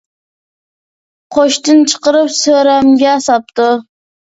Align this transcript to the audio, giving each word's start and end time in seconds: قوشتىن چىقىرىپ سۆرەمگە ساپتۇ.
قوشتىن 1.37 1.85
چىقىرىپ 1.93 2.33
سۆرەمگە 2.39 3.15
ساپتۇ. 3.29 3.71